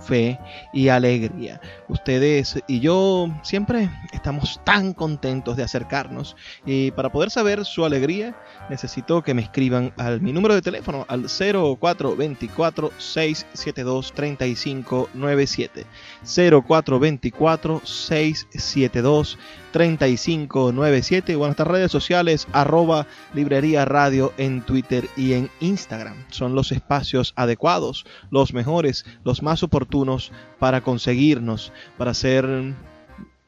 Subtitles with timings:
[0.00, 0.38] fe
[0.72, 1.60] y alegría.
[1.88, 8.36] Ustedes y yo siempre estamos tan contentos de acercarnos y para poder saber su alegría
[8.70, 15.86] necesito que me escriban al mi número de teléfono al 0424 672 3597
[16.24, 25.50] 0424 672 3597 o en nuestras redes sociales arroba librería radio en Twitter y en
[25.60, 26.16] Instagram.
[26.30, 32.74] Son los espacios adecuados, los mejores, los más oportunos para conseguirnos, para ser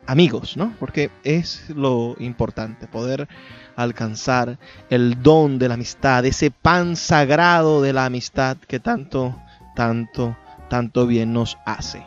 [0.06, 0.74] amigos, ¿no?
[0.78, 3.28] Porque es lo importante, poder
[3.76, 4.58] alcanzar
[4.90, 9.36] el don de la amistad, ese pan sagrado de la amistad que tanto,
[9.74, 10.36] tanto,
[10.68, 12.02] tanto bien nos hace.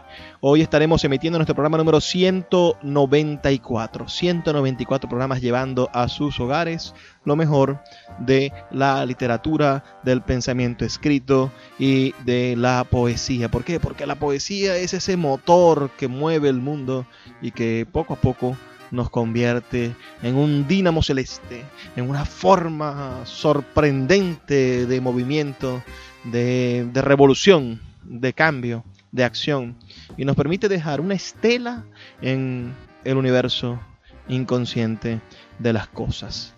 [0.45, 4.09] Hoy estaremos emitiendo nuestro programa número 194.
[4.09, 7.79] 194 programas llevando a sus hogares lo mejor
[8.19, 13.49] de la literatura, del pensamiento escrito y de la poesía.
[13.49, 13.79] ¿Por qué?
[13.79, 17.07] Porque la poesía es ese motor que mueve el mundo
[17.41, 18.57] y que poco a poco
[18.91, 21.63] nos convierte en un dínamo celeste,
[21.95, 25.81] en una forma sorprendente de movimiento,
[26.25, 29.77] de, de revolución, de cambio de acción
[30.17, 31.83] y nos permite dejar una estela
[32.21, 33.79] en el universo
[34.27, 35.21] inconsciente
[35.59, 36.53] de las cosas.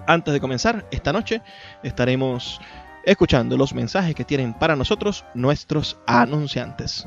[0.06, 1.42] Antes de comenzar, esta noche
[1.82, 2.60] estaremos
[3.04, 7.06] escuchando los mensajes que tienen para nosotros nuestros anunciantes.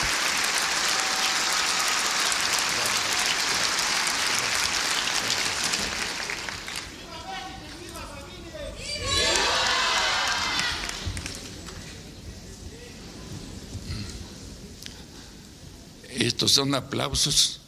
[16.51, 17.61] 3597 0424 672 3597 Estos son aplausos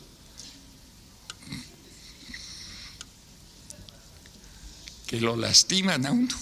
[5.07, 6.35] que lo lastiman a uno.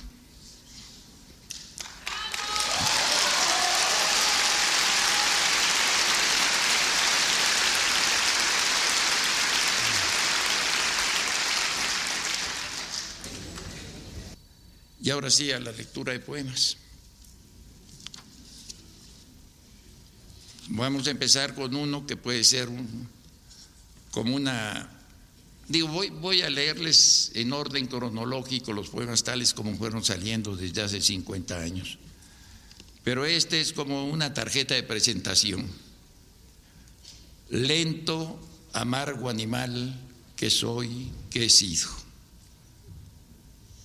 [15.03, 16.77] Y ahora sí a la lectura de poemas.
[20.81, 23.07] Vamos a empezar con uno que puede ser un,
[24.10, 24.89] como una
[25.68, 30.81] Digo, voy, voy, a leerles en orden cronológico los poemas tales como fueron saliendo desde
[30.81, 32.00] hace 50 años.
[33.04, 35.68] Pero este es como una tarjeta de presentación.
[37.51, 38.39] Lento,
[38.74, 39.95] amargo animal
[40.36, 41.89] que soy, que he sido.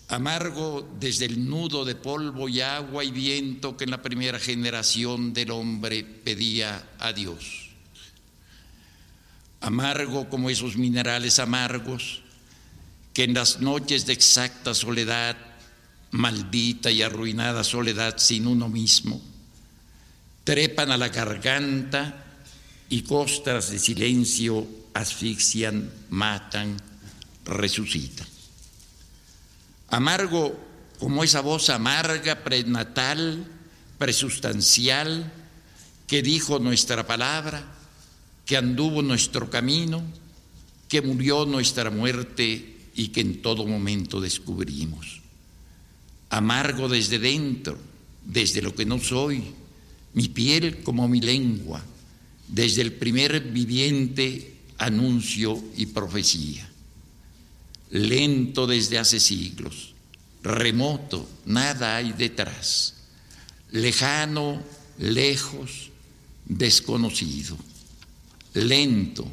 [0.09, 5.33] Amargo desde el nudo de polvo y agua y viento que en la primera generación
[5.33, 7.67] del hombre pedía a Dios
[9.61, 12.23] amargo como esos minerales amargos
[13.13, 15.37] que en las noches de exacta soledad,
[16.11, 19.21] maldita y arruinada soledad sin uno mismo,
[20.45, 22.25] trepan a la garganta
[22.89, 26.77] y costras de silencio asfixian, matan,
[27.45, 28.36] resucitan.
[29.89, 30.59] Amargo
[30.99, 33.47] como esa voz amarga, prenatal,
[33.99, 35.33] presustancial,
[36.07, 37.65] que dijo nuestra palabra,
[38.45, 40.03] que anduvo nuestro camino,
[40.89, 45.21] que murió nuestra muerte y que en todo momento descubrimos.
[46.31, 47.79] Amargo desde dentro,
[48.25, 49.43] desde lo que no soy,
[50.15, 51.83] mi piel como mi lengua,
[52.49, 56.69] desde el primer viviente anuncio y profecía.
[57.91, 59.95] Lento desde hace siglos,
[60.43, 62.95] remoto, nada hay detrás,
[63.71, 64.63] lejano,
[64.99, 65.91] lejos,
[66.45, 67.57] desconocido
[68.57, 69.31] lento,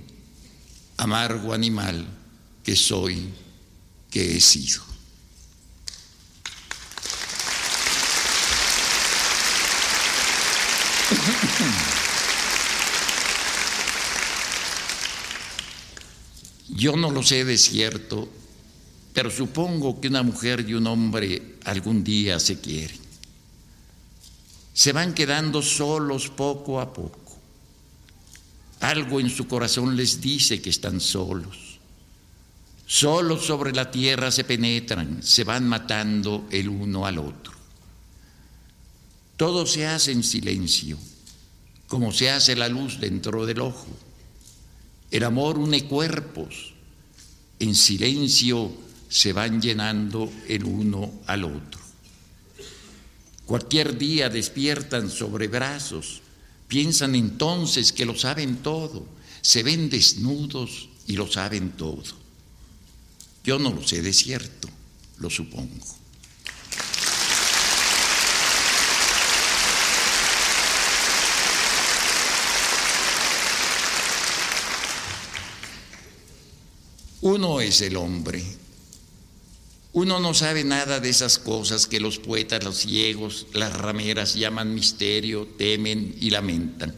[0.97, 2.05] amargo animal
[2.63, 3.29] que soy,
[4.11, 4.81] que he sido.
[16.67, 18.29] Yo no lo sé de cierto,
[19.13, 22.99] pero supongo que una mujer y un hombre algún día se quieren.
[24.73, 27.23] Se van quedando solos poco a poco
[28.83, 31.79] algo en su corazón les dice que están solos.
[32.85, 37.53] Solos sobre la tierra se penetran, se van matando el uno al otro.
[39.37, 40.97] Todo se hace en silencio,
[41.87, 43.87] como se hace la luz dentro del ojo.
[45.11, 46.73] El amor une cuerpos,
[47.59, 48.69] en silencio
[49.13, 51.79] se van llenando el uno al otro.
[53.45, 56.23] Cualquier día despiertan sobre brazos,
[56.73, 59.05] Piensan entonces que lo saben todo,
[59.41, 62.01] se ven desnudos y lo saben todo.
[63.43, 64.67] Yo no lo sé de cierto,
[65.19, 65.85] lo supongo.
[77.21, 78.43] Uno es el hombre,
[79.93, 84.73] uno no sabe nada de esas cosas que los poetas, los ciegos, las rameras llaman
[84.73, 86.95] misterio, temen y lamentan.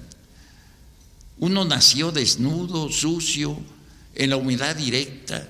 [1.38, 3.60] Uno nació desnudo, sucio,
[4.16, 5.46] en la humedad directa,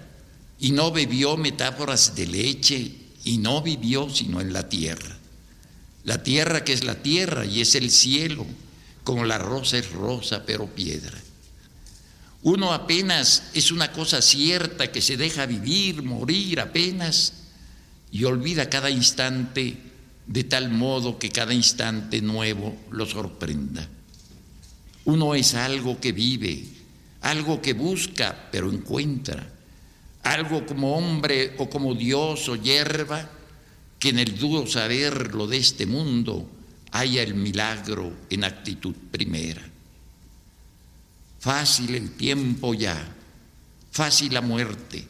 [0.59, 2.91] y no bebió metáforas de leche,
[3.23, 5.15] y no vivió sino en la tierra.
[6.03, 8.43] La tierra que es la tierra y es el cielo,
[9.03, 11.24] como la rosa es rosa pero piedra.
[12.45, 17.33] Uno apenas es una cosa cierta que se deja vivir, morir apenas
[18.11, 19.75] y olvida cada instante
[20.27, 23.89] de tal modo que cada instante nuevo lo sorprenda.
[25.05, 26.65] Uno es algo que vive,
[27.21, 29.51] algo que busca pero encuentra,
[30.21, 33.27] algo como hombre o como Dios o hierba
[33.97, 36.47] que en el duro saber lo de este mundo
[36.91, 39.74] haya el milagro en actitud primera.
[41.45, 42.97] Fácil el tiempo ya,
[43.91, 45.07] fácil la muerte,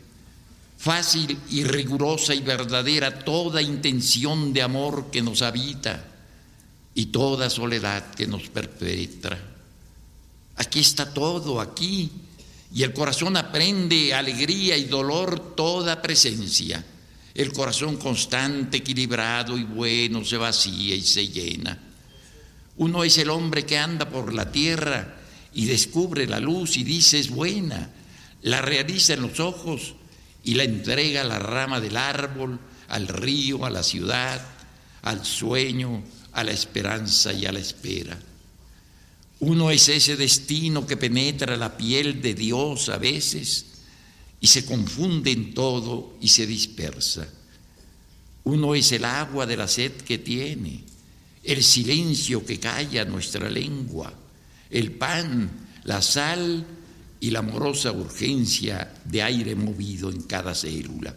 [0.77, 6.03] fácil y rigurosa y verdadera toda intención de amor que nos habita
[6.93, 9.39] y toda soledad que nos perpetra.
[10.57, 12.11] Aquí está todo, aquí,
[12.73, 16.83] y el corazón aprende alegría y dolor toda presencia,
[17.33, 21.79] El corazón constante, equilibrado y bueno se vacía y se llena.
[22.75, 25.21] Uno es el hombre que anda por la tierra
[25.55, 27.89] y descubre la luz y dice es buena,
[28.41, 29.95] la realiza en los ojos
[30.43, 32.59] y la entrega a la rama del árbol,
[32.89, 34.45] al río, a la ciudad,
[35.01, 38.19] al sueño, a la esperanza y a la espera.
[39.39, 43.65] Uno es ese destino que penetra la piel de Dios a veces
[44.41, 47.27] y se confunde en todo y se dispersa.
[48.43, 50.83] Uno es el agua de la sed que tiene,
[51.43, 54.13] el silencio que calla nuestra lengua,
[54.75, 55.49] el pan,
[55.85, 56.65] la sal
[57.21, 61.15] y la amorosa urgencia de aire movido en cada célula.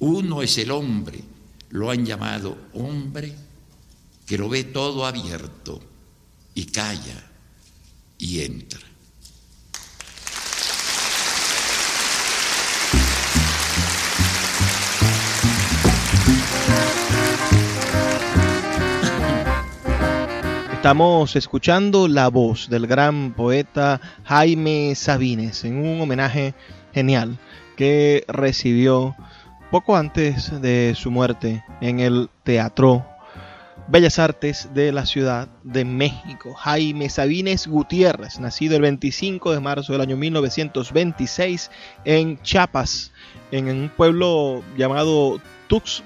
[0.00, 1.22] Uno es el hombre,
[1.70, 3.32] lo han llamado hombre,
[4.26, 5.80] que lo ve todo abierto
[6.54, 7.30] y calla
[8.18, 8.91] y entra.
[20.82, 26.54] Estamos escuchando la voz del gran poeta Jaime Sabines en un homenaje
[26.92, 27.38] genial
[27.76, 29.14] que recibió
[29.70, 33.06] poco antes de su muerte en el Teatro
[33.86, 36.52] Bellas Artes de la Ciudad de México.
[36.52, 41.70] Jaime Sabines Gutiérrez, nacido el 25 de marzo del año 1926
[42.04, 43.12] en Chiapas,
[43.52, 46.02] en un pueblo llamado Tux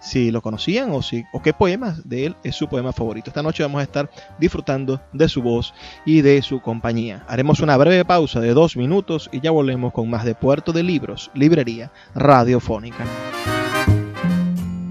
[0.00, 3.30] Si lo conocían o, si, o qué poemas de él es su poema favorito.
[3.30, 5.74] Esta noche vamos a estar disfrutando de su voz
[6.04, 7.24] y de su compañía.
[7.28, 10.82] Haremos una breve pausa de dos minutos y ya volvemos con más de Puerto de
[10.82, 13.04] Libros, Librería Radiofónica.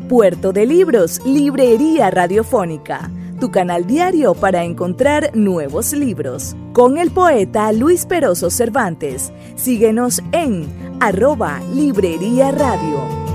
[0.10, 3.10] Puerto de Libros, Librería Radiofónica,
[3.40, 6.56] tu canal diario para encontrar nuevos libros.
[6.72, 9.32] Con el poeta Luis Peroso Cervantes.
[9.56, 10.68] Síguenos en
[11.00, 13.33] arroba Librería Radio.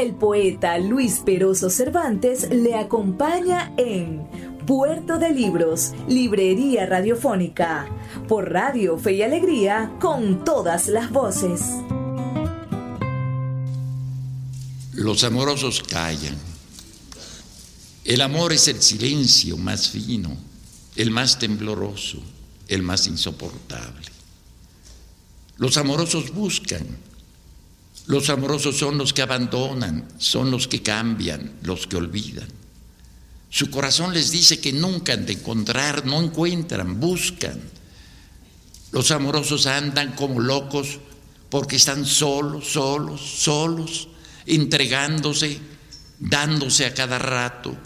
[0.00, 4.26] El poeta Luis Peroso Cervantes le acompaña en
[4.66, 7.86] Puerto de Libros, Librería Radiofónica,
[8.26, 11.60] por Radio Fe y Alegría, con todas las voces.
[14.94, 16.38] Los amorosos callan.
[18.02, 20.34] El amor es el silencio más fino,
[20.96, 22.22] el más tembloroso,
[22.68, 24.06] el más insoportable.
[25.58, 27.09] Los amorosos buscan.
[28.10, 32.48] Los amorosos son los que abandonan, son los que cambian, los que olvidan.
[33.48, 37.60] Su corazón les dice que nunca han de encontrar, no encuentran, buscan.
[38.90, 40.98] Los amorosos andan como locos
[41.50, 44.08] porque están solos, solos, solos
[44.44, 45.60] entregándose,
[46.18, 47.76] dándose a cada rato,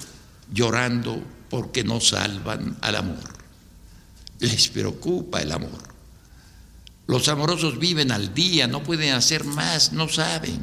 [0.51, 3.35] llorando porque no salvan al amor.
[4.41, 5.94] Les preocupa el amor.
[7.07, 10.61] Los amorosos viven al día, no pueden hacer más, no saben.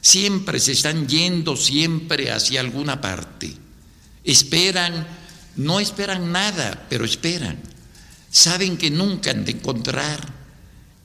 [0.00, 3.54] Siempre se están yendo, siempre hacia alguna parte.
[4.24, 5.06] Esperan,
[5.56, 7.58] no esperan nada, pero esperan.
[8.30, 10.42] Saben que nunca han de encontrar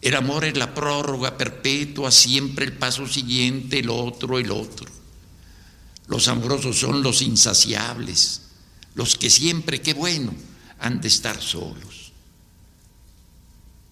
[0.02, 4.90] el amor es la prórroga perpetua, siempre el paso siguiente, el otro, el otro.
[6.08, 8.42] Los amorosos son los insaciables,
[8.96, 10.34] los que siempre, qué bueno,
[10.80, 12.07] han de estar solos.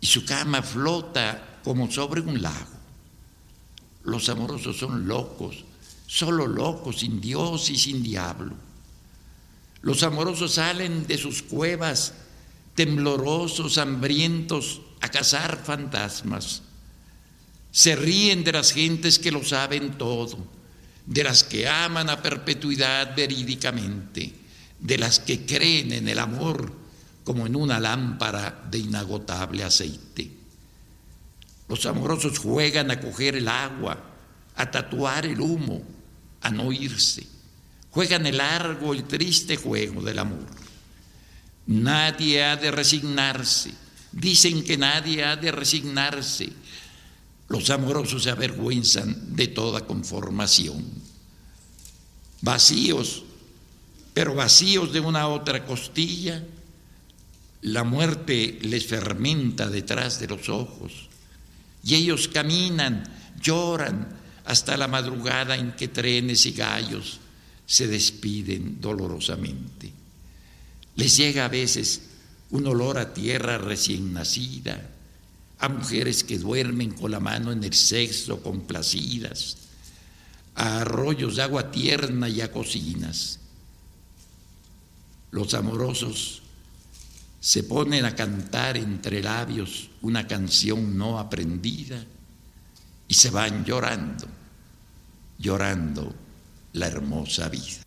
[0.00, 2.80] y su cama flota como sobre un lago.
[4.04, 5.64] Los amorosos son locos,
[6.06, 8.54] solo locos, sin Dios y sin diablo.
[9.82, 12.14] Los amorosos salen de sus cuevas
[12.74, 16.62] temblorosos, hambrientos, a cazar fantasmas.
[17.70, 20.38] Se ríen de las gentes que lo saben todo,
[21.06, 24.34] de las que aman a perpetuidad verídicamente,
[24.78, 26.79] de las que creen en el amor
[27.24, 30.30] como en una lámpara de inagotable aceite.
[31.68, 34.02] Los amorosos juegan a coger el agua,
[34.56, 35.82] a tatuar el humo,
[36.40, 37.26] a no irse.
[37.90, 40.46] Juegan el largo y triste juego del amor.
[41.66, 43.72] Nadie ha de resignarse.
[44.12, 46.52] Dicen que nadie ha de resignarse.
[47.48, 50.84] Los amorosos se avergüenzan de toda conformación.
[52.40, 53.24] Vacíos,
[54.14, 56.42] pero vacíos de una otra costilla,
[57.62, 61.08] la muerte les fermenta detrás de los ojos
[61.84, 63.04] y ellos caminan,
[63.40, 64.08] lloran
[64.44, 67.20] hasta la madrugada en que trenes y gallos
[67.66, 69.92] se despiden dolorosamente.
[70.96, 72.02] Les llega a veces
[72.50, 74.90] un olor a tierra recién nacida,
[75.58, 79.56] a mujeres que duermen con la mano en el sexo complacidas,
[80.54, 83.38] a arroyos de agua tierna y a cocinas.
[85.30, 86.39] Los amorosos
[87.40, 92.04] se ponen a cantar entre labios una canción no aprendida
[93.08, 94.28] y se van llorando,
[95.38, 96.14] llorando
[96.74, 97.82] la hermosa vida.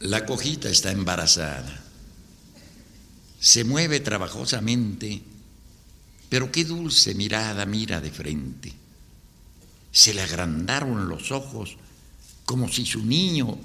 [0.00, 1.84] La cojita está embarazada,
[3.38, 5.22] se mueve trabajosamente,
[6.30, 8.72] pero qué dulce mirada mira de frente.
[9.92, 11.76] Se le agrandaron los ojos
[12.44, 13.58] como si su niño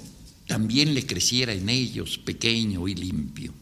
[0.46, 3.52] también le creciera en ellos pequeño y limpio.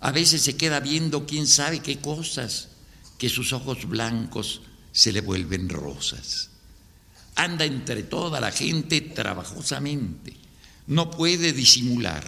[0.00, 2.68] A veces se queda viendo quién sabe qué cosas,
[3.18, 6.50] que sus ojos blancos se le vuelven rosas.
[7.34, 10.34] Anda entre toda la gente trabajosamente,
[10.86, 12.24] no puede disimular,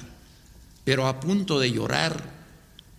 [0.85, 2.41] pero a punto de llorar,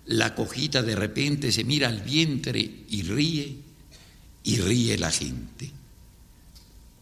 [0.06, 3.58] la cojita de repente se mira al vientre y ríe,
[4.44, 5.72] y ríe la gente.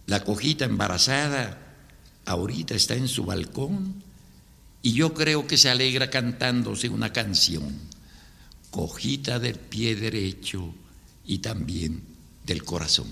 [0.07, 1.68] La cojita embarazada
[2.29, 4.03] ahorita está en su balcón
[4.83, 7.75] y yo creo que se alegra cantándose una canción,
[8.69, 10.71] cojita del pie derecho
[11.25, 12.03] y también
[12.45, 13.07] del corazón.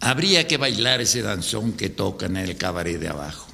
[0.00, 3.46] Habría que bailar ese danzón que tocan en el cabaret de abajo,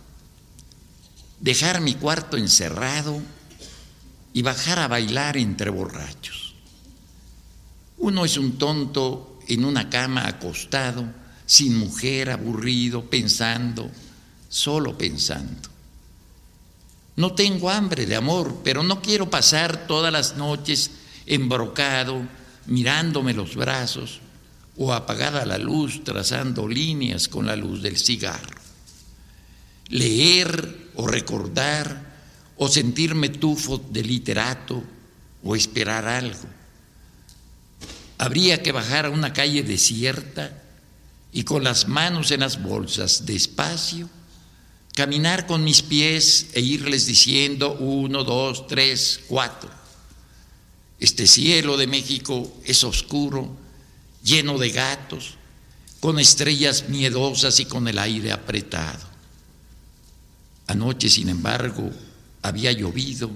[1.40, 3.20] dejar mi cuarto encerrado
[4.32, 6.54] y bajar a bailar entre borrachos.
[7.98, 13.90] Uno es un tonto en una cama acostado, sin mujer, aburrido, pensando,
[14.48, 15.68] solo pensando.
[17.16, 20.90] No tengo hambre de amor, pero no quiero pasar todas las noches
[21.26, 22.22] embrocado,
[22.66, 24.20] mirándome los brazos
[24.76, 28.60] o apagada la luz, trazando líneas con la luz del cigarro.
[29.88, 32.14] Leer o recordar
[32.56, 34.82] o sentirme tufo de literato
[35.44, 36.48] o esperar algo.
[38.18, 40.63] Habría que bajar a una calle desierta
[41.34, 44.08] y con las manos en las bolsas, despacio,
[44.94, 49.68] caminar con mis pies e irles diciendo uno, dos, tres, cuatro.
[51.00, 53.50] Este cielo de México es oscuro,
[54.22, 55.34] lleno de gatos,
[55.98, 59.02] con estrellas miedosas y con el aire apretado.
[60.68, 61.90] Anoche, sin embargo,
[62.42, 63.28] había llovido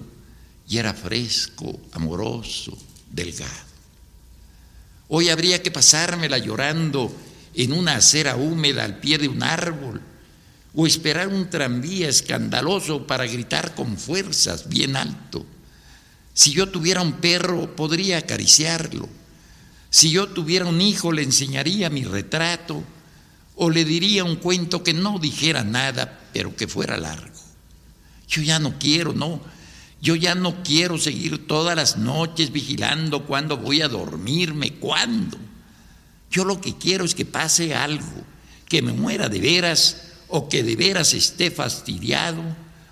[0.69, 2.77] y era fresco, amoroso,
[3.11, 3.69] delgado.
[5.09, 7.13] Hoy habría que pasármela llorando
[7.63, 10.01] en una acera húmeda al pie de un árbol,
[10.73, 15.45] o esperar un tranvía escandaloso para gritar con fuerzas bien alto.
[16.33, 19.09] Si yo tuviera un perro, podría acariciarlo.
[19.89, 22.81] Si yo tuviera un hijo, le enseñaría mi retrato
[23.55, 27.41] o le diría un cuento que no dijera nada, pero que fuera largo.
[28.29, 29.41] Yo ya no quiero, no.
[30.01, 35.37] Yo ya no quiero seguir todas las noches vigilando cuándo voy a dormirme, cuándo.
[36.29, 38.23] Yo lo que quiero es que pase algo,
[38.67, 42.43] que me muera de veras o que de veras esté fastidiado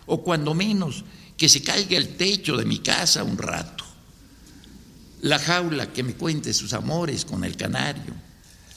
[0.08, 1.04] o cuando menos
[1.38, 3.86] que se caiga el techo de mi casa un rato.
[5.22, 8.14] La jaula que me cuente sus amores con el canario.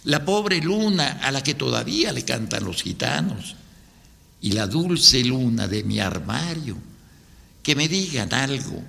[0.04, 3.56] La pobre luna a la que todavía le cantan los gitanos.
[4.42, 6.76] Y la dulce luna de mi armario.
[7.62, 8.82] Que me digan algo,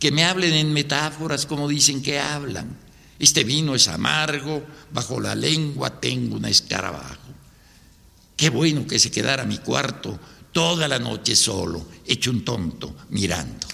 [0.00, 2.76] que me hablen en metáforas como dicen que hablan
[3.20, 7.18] este vino es amargo, bajo la lengua tengo un escarabajo.
[8.34, 10.18] Qué bueno que se quedara mi cuarto
[10.52, 13.68] toda la noche solo, hecho un tonto, mirando.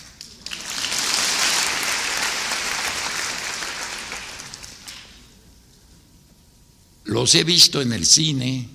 [7.04, 8.68] Los he visto en el cine,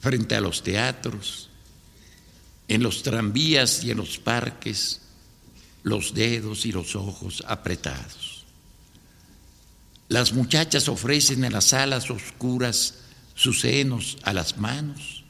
[0.00, 1.50] frente a los teatros,
[2.66, 5.02] en los tranvías y en los parques,
[5.84, 8.23] los dedos y los ojos apretados.
[10.08, 12.94] Las muchachas ofrecen en las salas oscuras
[13.34, 15.24] sus senos a las manos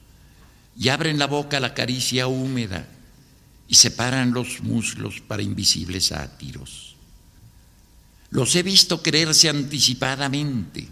[0.77, 2.89] y abren la boca a la caricia húmeda
[3.69, 6.97] y separan los muslos para invisibles sátiros.
[8.31, 10.89] Los he visto quererse anticipadamente,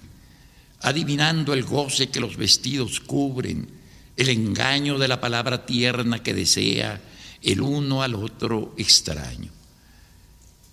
[0.81, 3.69] adivinando el goce que los vestidos cubren,
[4.17, 7.01] el engaño de la palabra tierna que desea
[7.43, 9.51] el uno al otro extraño.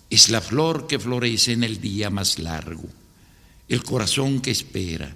[0.09, 2.87] Es la flor que florece en el día más largo,
[3.67, 5.15] el corazón que espera,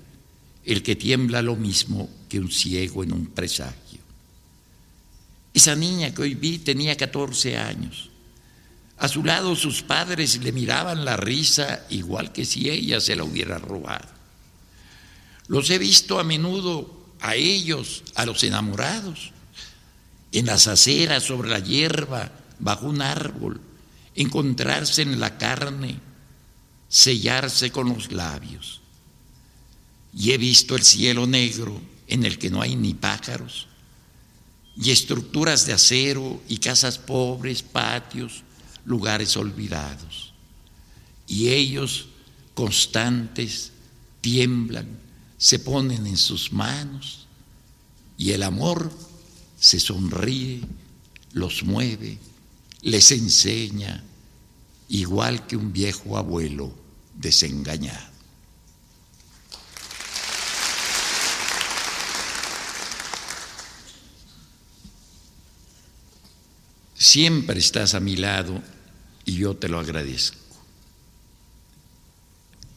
[0.65, 3.99] el que tiembla lo mismo que un ciego en un presagio.
[5.53, 8.09] Esa niña que hoy vi tenía 14 años.
[8.97, 13.23] A su lado sus padres le miraban la risa igual que si ella se la
[13.23, 14.07] hubiera robado.
[15.47, 19.31] Los he visto a menudo a ellos, a los enamorados,
[20.31, 23.61] en las aceras, sobre la hierba, bajo un árbol,
[24.15, 25.99] encontrarse en la carne,
[26.89, 28.81] sellarse con los labios.
[30.13, 33.67] Y he visto el cielo negro en el que no hay ni pájaros,
[34.75, 38.43] y estructuras de acero y casas pobres, patios,
[38.85, 40.33] lugares olvidados.
[41.27, 42.07] Y ellos,
[42.53, 43.71] constantes,
[44.21, 44.87] tiemblan,
[45.37, 47.27] se ponen en sus manos,
[48.17, 48.91] y el amor
[49.59, 50.61] se sonríe,
[51.31, 52.17] los mueve,
[52.83, 54.03] les enseña,
[54.89, 56.73] igual que un viejo abuelo
[57.15, 58.13] desengañado.
[66.93, 68.61] Siempre estás a mi lado
[69.25, 70.37] y yo te lo agradezco.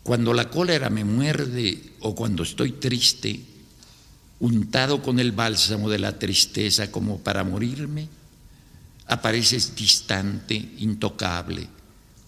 [0.03, 3.41] Cuando la cólera me muerde o cuando estoy triste,
[4.39, 8.09] untado con el bálsamo de la tristeza como para morirme,
[9.07, 11.69] apareces distante, intocable,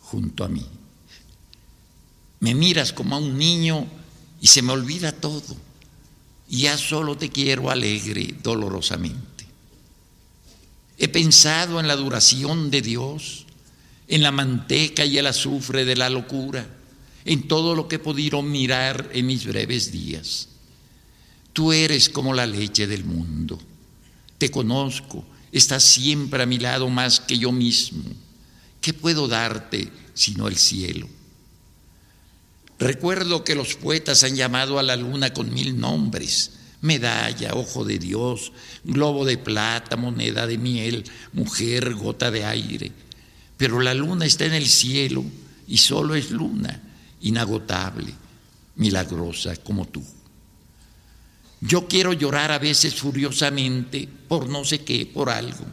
[0.01, 0.65] junto a mí.
[2.41, 3.87] Me miras como a un niño
[4.41, 5.57] y se me olvida todo.
[6.49, 9.47] Y ya solo te quiero alegre, dolorosamente.
[10.97, 13.45] He pensado en la duración de Dios,
[14.07, 16.67] en la manteca y el azufre de la locura,
[17.25, 20.49] en todo lo que he podido mirar en mis breves días.
[21.53, 23.59] Tú eres como la leche del mundo.
[24.39, 28.05] Te conozco, estás siempre a mi lado más que yo mismo.
[28.81, 31.09] ¿Qué puedo darte sino el cielo?
[32.79, 36.53] Recuerdo que los poetas han llamado a la luna con mil nombres.
[36.81, 38.53] Medalla, ojo de Dios,
[38.85, 42.93] globo de plata, moneda de miel, mujer, gota de aire.
[43.57, 45.25] Pero la luna está en el cielo
[45.67, 46.81] y solo es luna,
[47.21, 48.15] inagotable,
[48.77, 50.05] milagrosa como tú.
[51.61, 55.65] Yo quiero llorar a veces furiosamente por no sé qué, por algo,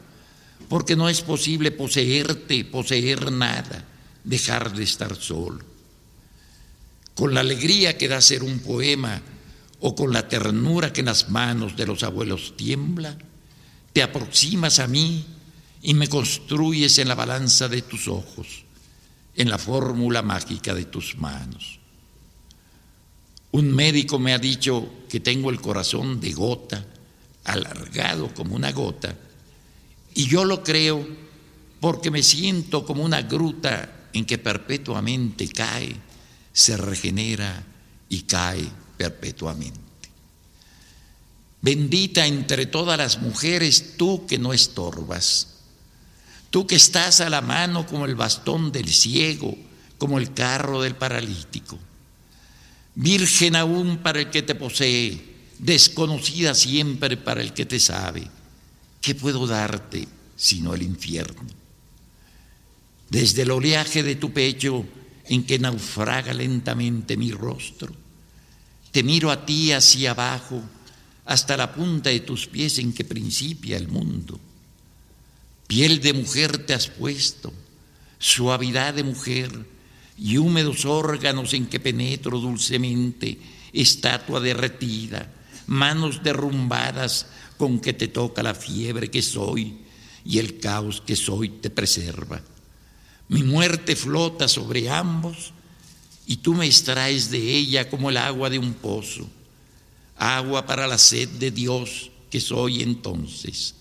[0.67, 3.85] porque no es posible poseerte, poseer nada,
[4.23, 5.63] dejar de estar solo.
[7.13, 9.21] Con la alegría que da ser un poema
[9.79, 13.17] o con la ternura que en las manos de los abuelos tiembla,
[13.93, 15.25] te aproximas a mí
[15.81, 18.65] y me construyes en la balanza de tus ojos,
[19.35, 21.79] en la fórmula mágica de tus manos.
[23.55, 26.85] Un médico me ha dicho que tengo el corazón de gota,
[27.45, 29.15] alargado como una gota,
[30.13, 31.07] y yo lo creo
[31.79, 35.95] porque me siento como una gruta en que perpetuamente cae,
[36.51, 37.63] se regenera
[38.09, 39.79] y cae perpetuamente.
[41.61, 45.61] Bendita entre todas las mujeres tú que no estorbas,
[46.49, 49.55] tú que estás a la mano como el bastón del ciego,
[49.97, 51.79] como el carro del paralítico
[52.95, 58.27] virgen aún para el que te posee, desconocida siempre para el que te sabe.
[59.01, 61.45] ¿Qué puedo darte sino el infierno?
[63.09, 64.85] Desde el oleaje de tu pecho
[65.25, 67.93] en que naufraga lentamente mi rostro,
[68.91, 70.63] te miro a ti hacia abajo
[71.25, 74.39] hasta la punta de tus pies en que principia el mundo.
[75.67, 77.51] Piel de mujer te has puesto,
[78.19, 79.51] suavidad de mujer,
[80.17, 83.37] y húmedos órganos en que penetro dulcemente,
[83.73, 85.31] estatua derretida,
[85.67, 89.77] manos derrumbadas con que te toca la fiebre que soy
[90.23, 92.41] y el caos que soy te preserva.
[93.27, 95.53] Mi muerte flota sobre ambos
[96.27, 99.27] y tú me extraes de ella como el agua de un pozo,
[100.17, 103.75] agua para la sed de Dios que soy entonces,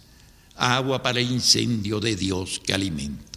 [0.56, 3.33] agua para el incendio de Dios que alimenta.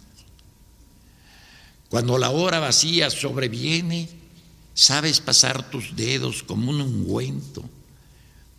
[1.88, 4.08] Cuando la hora vacía sobreviene,
[4.74, 7.64] sabes pasar tus dedos como un ungüento,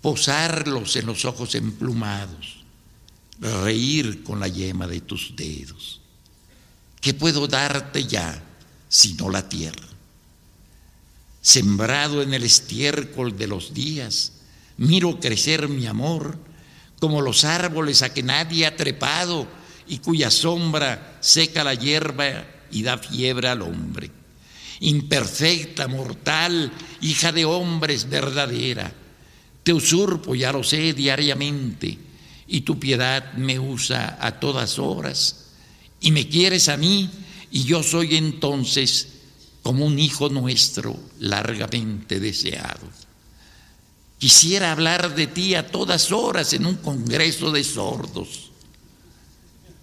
[0.01, 2.63] posarlos en los ojos emplumados,
[3.39, 6.01] reír con la yema de tus dedos.
[6.99, 8.43] ¿Qué puedo darte ya
[8.89, 9.87] sino la tierra?
[11.41, 14.33] Sembrado en el estiércol de los días,
[14.77, 16.37] miro crecer mi amor
[16.99, 19.47] como los árboles a que nadie ha trepado
[19.87, 24.11] y cuya sombra seca la hierba y da fiebre al hombre.
[24.81, 28.91] imperfecta, mortal, hija de hombres verdadera.
[29.63, 31.97] Te usurpo, ya lo sé, diariamente,
[32.47, 35.47] y tu piedad me usa a todas horas,
[35.99, 37.09] y me quieres a mí,
[37.51, 39.09] y yo soy entonces
[39.61, 42.87] como un hijo nuestro largamente deseado.
[44.17, 48.51] Quisiera hablar de ti a todas horas en un congreso de sordos,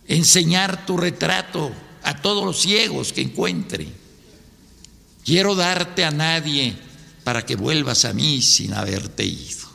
[0.09, 1.73] enseñar tu retrato
[2.07, 3.89] a todos los ciegos que encuentre.
[5.25, 6.77] Quiero darte a nadie
[7.25, 9.67] para que vuelvas a mí sin haberte ido.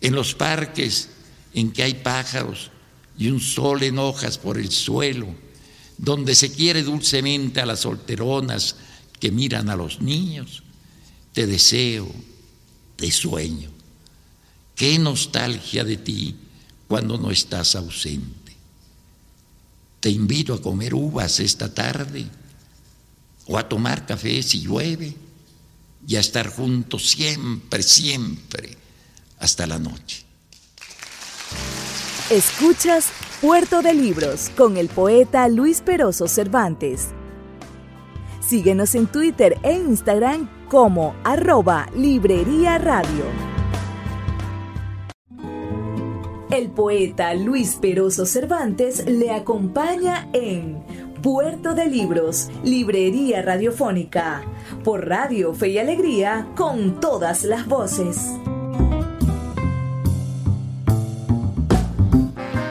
[0.00, 1.08] En los parques
[1.52, 2.70] en que hay pájaros
[3.18, 5.26] y un sol en hojas por el suelo,
[5.98, 8.76] donde se quiere dulcemente a las solteronas
[9.18, 10.62] que miran a los niños,
[11.32, 12.08] te deseo,
[12.94, 13.68] te sueño.
[14.76, 16.36] Qué nostalgia de ti
[16.86, 18.39] cuando no estás ausente.
[20.00, 22.26] Te invito a comer uvas esta tarde
[23.46, 25.14] o a tomar café si llueve
[26.06, 28.76] y a estar juntos siempre, siempre,
[29.38, 30.24] hasta la noche.
[32.30, 33.08] Escuchas
[33.40, 37.08] Puerto de Libros con el poeta Luis Peroso Cervantes.
[38.46, 43.59] Síguenos en Twitter e Instagram como arroba Librería Radio.
[46.50, 50.82] El poeta Luis Peroso Cervantes le acompaña en
[51.22, 54.42] Puerto de Libros, Librería Radiofónica,
[54.82, 58.32] por Radio Fe y Alegría, con todas las voces.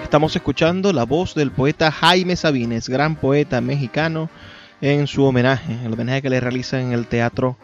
[0.04, 4.30] Estamos escuchando la voz del poeta Jaime Sabines, gran poeta mexicano,
[4.82, 7.56] en su homenaje, el homenaje que le realiza en el Teatro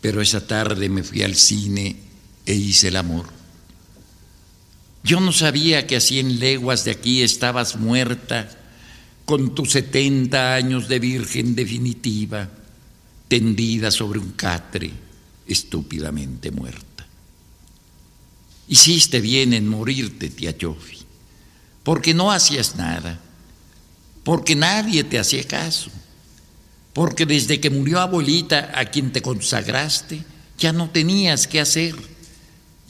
[0.00, 1.96] pero esa tarde me fui al cine
[2.44, 3.35] e hice el amor.
[5.06, 8.50] Yo no sabía que a cien leguas de aquí estabas muerta,
[9.24, 12.48] con tus setenta años de virgen definitiva,
[13.28, 14.90] tendida sobre un catre,
[15.46, 17.06] estúpidamente muerta.
[18.66, 20.98] Hiciste bien en morirte, tía Chofi,
[21.84, 23.20] porque no hacías nada
[24.26, 25.88] porque nadie te hacía caso,
[26.92, 30.20] porque desde que murió abuelita a quien te consagraste,
[30.58, 31.94] ya no tenías qué hacer.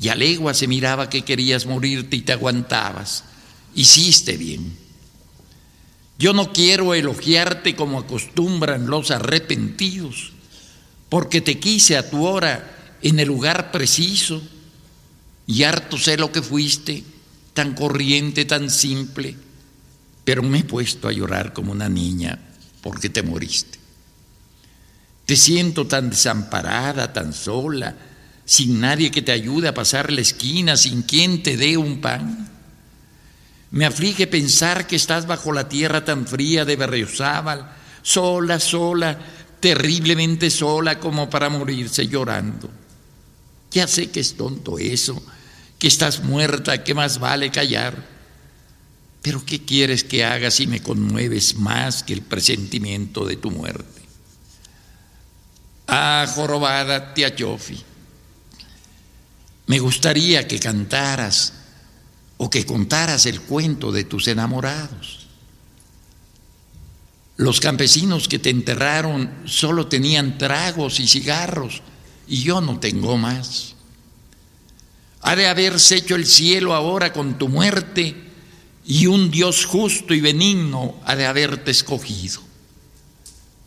[0.00, 3.24] Y a legua se miraba que querías morirte y te aguantabas.
[3.74, 4.76] Hiciste bien.
[6.18, 10.32] Yo no quiero elogiarte como acostumbran los arrepentidos,
[11.08, 14.42] porque te quise a tu hora en el lugar preciso,
[15.46, 17.04] y harto sé lo que fuiste,
[17.54, 19.36] tan corriente, tan simple
[20.26, 22.36] pero me he puesto a llorar como una niña
[22.82, 23.78] porque te moriste.
[25.24, 27.94] Te siento tan desamparada, tan sola,
[28.46, 32.48] sin nadie que te ayude a pasar la esquina, sin quien te dé un pan.
[33.72, 37.68] Me aflige pensar que estás bajo la tierra tan fría de Berriozábal,
[38.02, 39.18] sola, sola,
[39.60, 42.70] terriblemente sola como para morirse llorando.
[43.72, 45.20] Ya sé que es tonto eso,
[45.78, 48.16] que estás muerta, que más vale callar.
[49.22, 54.02] Pero ¿qué quieres que haga si me conmueves más que el presentimiento de tu muerte?
[55.88, 57.82] Ah, jorobada tía Chofi,
[59.66, 61.52] me gustaría que cantaras
[62.36, 65.26] o que contaras el cuento de tus enamorados.
[67.36, 71.82] Los campesinos que te enterraron solo tenían tragos y cigarros
[72.28, 73.74] y yo no tengo más.
[75.20, 78.14] Ha de haberse hecho el cielo ahora con tu muerte
[78.86, 82.40] y un Dios justo y benigno ha de haberte escogido.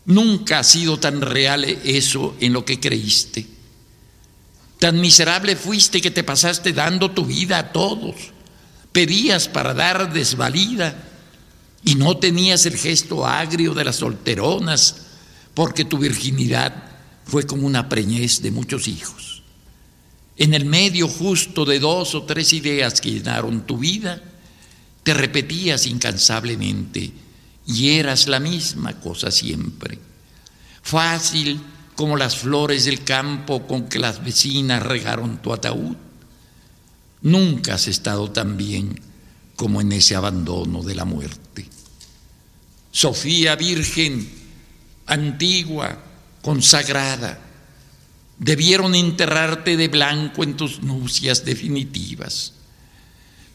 [0.06, 3.59] Nunca ha sido tan real eso en lo que creíste.
[4.80, 8.32] Tan miserable fuiste que te pasaste dando tu vida a todos.
[8.92, 10.96] Pedías para dar desvalida
[11.84, 14.96] y no tenías el gesto agrio de las solteronas
[15.52, 16.72] porque tu virginidad
[17.26, 19.42] fue como una preñez de muchos hijos.
[20.38, 24.22] En el medio justo de dos o tres ideas que llenaron tu vida,
[25.02, 27.12] te repetías incansablemente
[27.66, 29.98] y eras la misma cosa siempre.
[30.82, 31.60] Fácil
[32.00, 35.98] como las flores del campo con que las vecinas regaron tu ataúd.
[37.20, 38.98] Nunca has estado tan bien
[39.54, 41.68] como en ese abandono de la muerte.
[42.90, 44.26] Sofía Virgen,
[45.04, 46.02] antigua,
[46.40, 47.38] consagrada,
[48.38, 52.54] debieron enterrarte de blanco en tus nupcias definitivas.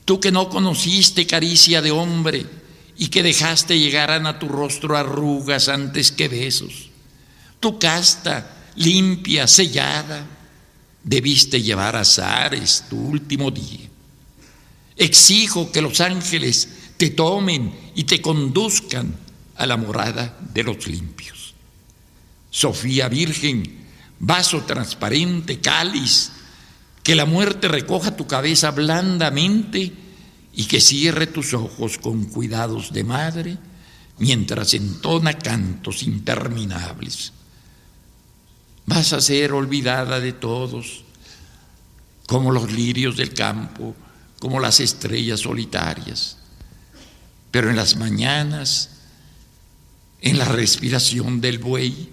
[0.05, 2.45] Tú que no conociste caricia de hombre
[2.95, 6.91] y que dejaste llegaran a tu rostro arrugas antes que besos.
[7.65, 10.23] Tu casta, limpia, sellada,
[11.03, 13.89] debiste llevar azares tu último día.
[14.95, 19.15] Exijo que los ángeles te tomen y te conduzcan
[19.55, 21.55] a la morada de los limpios.
[22.51, 23.63] Sofía Virgen,
[24.19, 26.33] vaso transparente, cáliz,
[27.01, 29.91] que la muerte recoja tu cabeza blandamente
[30.53, 33.57] y que cierre tus ojos con cuidados de madre
[34.19, 37.33] mientras entona cantos interminables.
[38.85, 41.03] Vas a ser olvidada de todos,
[42.27, 43.95] como los lirios del campo,
[44.39, 46.37] como las estrellas solitarias.
[47.51, 48.89] Pero en las mañanas,
[50.21, 52.09] en la respiración del buey,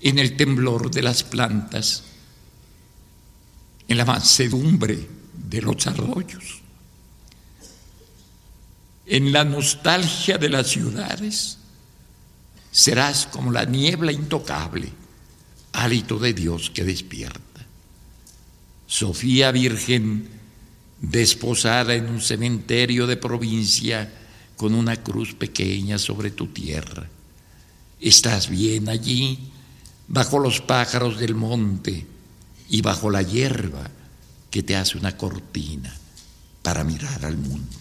[0.00, 2.04] en el temblor de las plantas,
[3.86, 6.62] en la mansedumbre de los arroyos,
[9.06, 11.58] en la nostalgia de las ciudades,
[12.70, 14.92] serás como la niebla intocable,
[15.78, 17.40] hálito de Dios que despierta.
[18.86, 20.28] Sofía Virgen,
[21.00, 24.12] desposada en un cementerio de provincia
[24.56, 27.08] con una cruz pequeña sobre tu tierra.
[28.00, 29.38] Estás bien allí,
[30.08, 32.06] bajo los pájaros del monte
[32.68, 33.88] y bajo la hierba
[34.50, 35.94] que te hace una cortina
[36.62, 37.77] para mirar al mundo.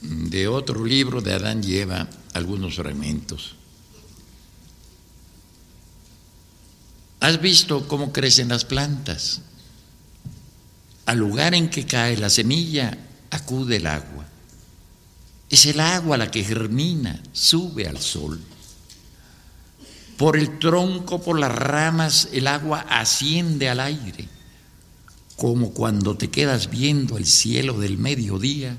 [0.00, 3.54] De otro libro de Adán lleva algunos fragmentos.
[7.20, 9.40] ¿Has visto cómo crecen las plantas?
[11.06, 12.98] Al lugar en que cae la semilla
[13.30, 14.26] acude el agua.
[15.48, 18.40] Es el agua la que germina, sube al sol.
[20.16, 24.28] Por el tronco, por las ramas, el agua asciende al aire,
[25.36, 28.76] como cuando te quedas viendo el cielo del mediodía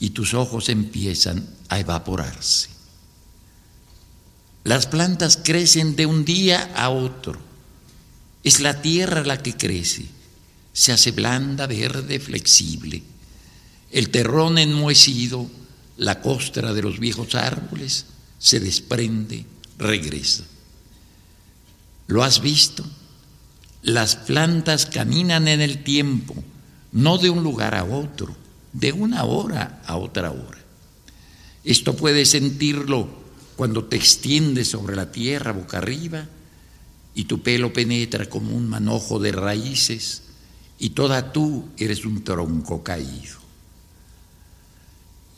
[0.00, 2.68] y tus ojos empiezan a evaporarse.
[4.64, 7.38] Las plantas crecen de un día a otro.
[8.42, 10.06] Es la tierra la que crece.
[10.72, 13.02] Se hace blanda, verde, flexible.
[13.90, 15.48] El terrón enmohecido
[15.96, 18.06] la costra de los viejos árboles
[18.38, 19.44] se desprende,
[19.78, 20.44] regresa.
[22.06, 22.84] ¿Lo has visto?
[23.82, 26.34] Las plantas caminan en el tiempo,
[26.92, 28.36] no de un lugar a otro,
[28.74, 30.58] de una hora a otra hora.
[31.64, 33.08] Esto puedes sentirlo
[33.56, 36.26] cuando te extiendes sobre la tierra boca arriba
[37.14, 40.22] y tu pelo penetra como un manojo de raíces
[40.78, 43.38] y toda tú eres un tronco caído.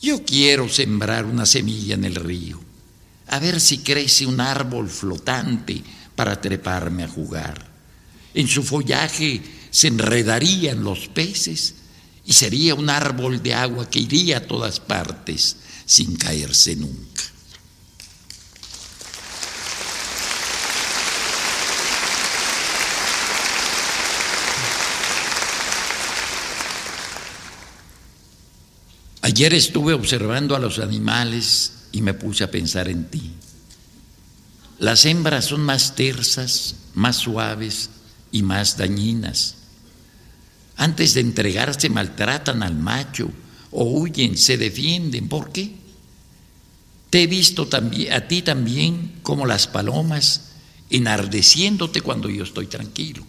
[0.00, 2.60] Yo quiero sembrar una semilla en el río,
[3.28, 5.82] a ver si crece un árbol flotante
[6.14, 7.66] para treparme a jugar.
[8.32, 11.74] En su follaje se enredarían los peces
[12.26, 17.22] y sería un árbol de agua que iría a todas partes sin caerse nunca.
[29.22, 33.32] Ayer estuve observando a los animales y me puse a pensar en ti.
[34.78, 37.90] Las hembras son más tersas, más suaves
[38.32, 39.65] y más dañinas.
[40.76, 43.30] Antes de entregarse maltratan al macho
[43.70, 45.28] o huyen, se defienden.
[45.28, 45.74] ¿Por qué?
[47.10, 50.42] Te he visto también, a ti también como las palomas
[50.90, 53.24] enardeciéndote cuando yo estoy tranquilo.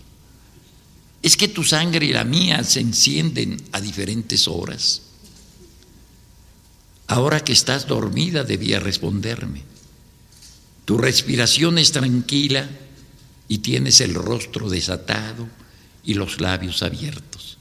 [1.21, 5.01] Es que tu sangre y la mía se encienden a diferentes horas.
[7.07, 9.63] Ahora que estás dormida debía responderme.
[10.85, 12.69] Tu respiración es tranquila
[13.47, 15.47] y tienes el rostro desatado
[16.07, 17.57] y los labios abiertos.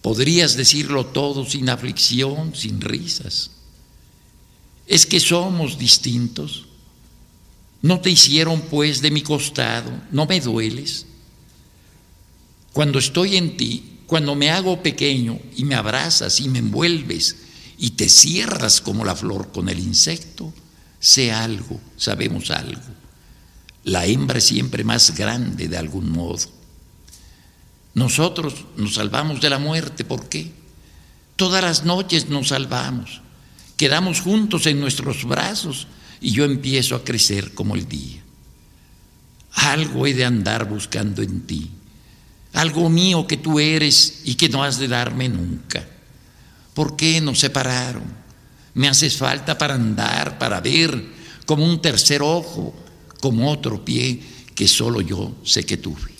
[0.00, 3.50] Podrías decirlo todo sin aflicción, sin risas.
[4.86, 6.66] Es que somos distintos.
[7.82, 11.06] No te hicieron pues de mi costado, no me dueles.
[12.72, 17.36] Cuando estoy en ti, cuando me hago pequeño y me abrazas y me envuelves,
[17.78, 20.52] y te cierras como la flor con el insecto,
[21.00, 22.82] sé algo, sabemos algo.
[23.84, 26.59] La hembra es siempre más grande de algún modo.
[27.94, 30.52] Nosotros nos salvamos de la muerte, ¿por qué?
[31.36, 33.20] Todas las noches nos salvamos,
[33.76, 35.86] quedamos juntos en nuestros brazos
[36.20, 38.22] y yo empiezo a crecer como el día.
[39.52, 41.70] Algo he de andar buscando en ti,
[42.52, 45.86] algo mío que tú eres y que no has de darme nunca.
[46.74, 48.04] ¿Por qué nos separaron?
[48.74, 51.04] Me haces falta para andar, para ver,
[51.46, 52.74] como un tercer ojo,
[53.20, 54.20] como otro pie
[54.54, 56.19] que solo yo sé que tuve.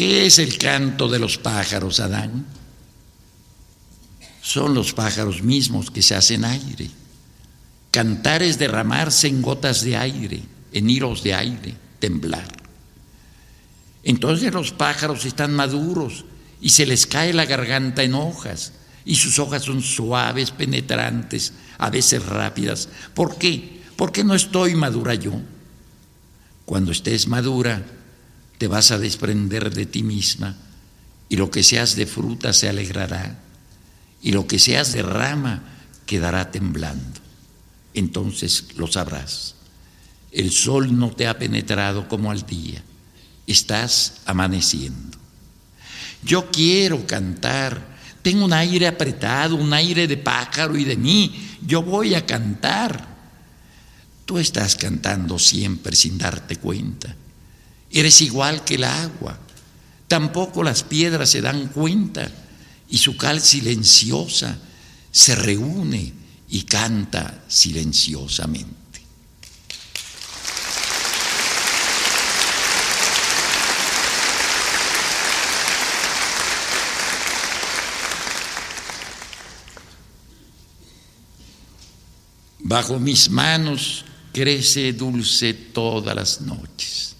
[0.00, 2.46] ¿Qué es el canto de los pájaros, Adán?
[4.40, 6.88] Son los pájaros mismos que se hacen aire.
[7.90, 10.42] Cantar es derramarse en gotas de aire,
[10.72, 12.48] en hilos de aire, temblar.
[14.02, 16.24] Entonces los pájaros están maduros
[16.62, 18.72] y se les cae la garganta en hojas
[19.04, 22.88] y sus hojas son suaves, penetrantes, a veces rápidas.
[23.12, 23.82] ¿Por qué?
[23.96, 25.34] Porque no estoy madura yo.
[26.64, 27.84] Cuando estés madura,
[28.60, 30.54] te vas a desprender de ti misma
[31.30, 33.38] y lo que seas de fruta se alegrará
[34.20, 35.62] y lo que seas de rama
[36.04, 37.20] quedará temblando.
[37.94, 39.54] Entonces lo sabrás.
[40.30, 42.82] El sol no te ha penetrado como al día,
[43.46, 45.16] estás amaneciendo.
[46.22, 51.82] Yo quiero cantar, tengo un aire apretado, un aire de pájaro y de mí, yo
[51.82, 53.08] voy a cantar.
[54.26, 57.16] Tú estás cantando siempre sin darte cuenta.
[57.90, 59.38] Eres igual que el agua.
[60.06, 62.30] Tampoco las piedras se dan cuenta
[62.88, 64.58] y su cal silenciosa
[65.10, 66.12] se reúne
[66.48, 68.78] y canta silenciosamente.
[82.62, 87.16] Bajo mis manos crece dulce todas las noches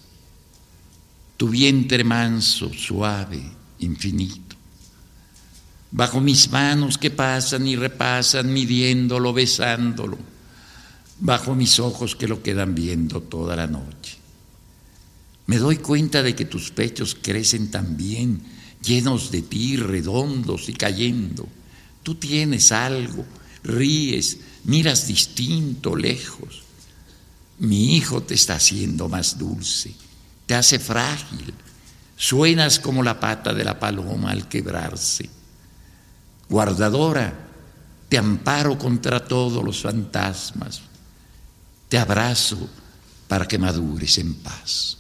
[1.40, 3.40] tu vientre manso, suave,
[3.78, 4.54] infinito.
[5.90, 10.18] Bajo mis manos que pasan y repasan, midiéndolo, besándolo.
[11.18, 14.18] Bajo mis ojos que lo quedan viendo toda la noche.
[15.46, 18.42] Me doy cuenta de que tus pechos crecen también,
[18.82, 21.48] llenos de ti, redondos y cayendo.
[22.02, 23.24] Tú tienes algo,
[23.64, 26.64] ríes, miras distinto, lejos.
[27.60, 29.94] Mi hijo te está haciendo más dulce
[30.50, 31.54] te hace frágil,
[32.16, 35.30] suenas como la pata de la paloma al quebrarse.
[36.48, 37.32] Guardadora,
[38.08, 40.82] te amparo contra todos los fantasmas,
[41.88, 42.68] te abrazo
[43.28, 44.98] para que madures en paz.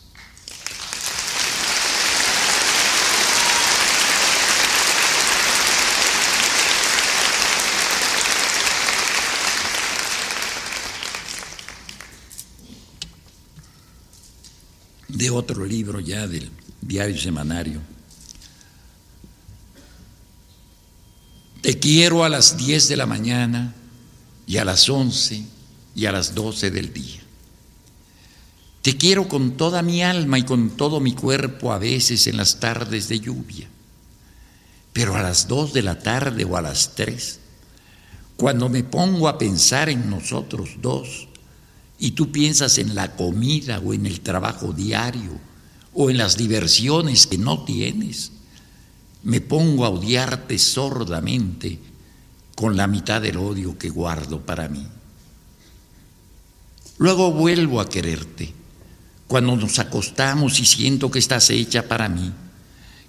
[15.20, 16.50] De otro libro ya del
[16.80, 17.78] diario semanario.
[21.60, 23.74] Te quiero a las 10 de la mañana
[24.46, 25.44] y a las 11
[25.94, 27.20] y a las 12 del día.
[28.80, 32.58] Te quiero con toda mi alma y con todo mi cuerpo a veces en las
[32.58, 33.68] tardes de lluvia,
[34.94, 37.40] pero a las 2 de la tarde o a las 3,
[38.38, 41.28] cuando me pongo a pensar en nosotros dos,
[42.00, 45.38] y tú piensas en la comida o en el trabajo diario
[45.92, 48.32] o en las diversiones que no tienes,
[49.22, 51.78] me pongo a odiarte sordamente
[52.56, 54.86] con la mitad del odio que guardo para mí.
[56.96, 58.54] Luego vuelvo a quererte
[59.26, 62.32] cuando nos acostamos y siento que estás hecha para mí,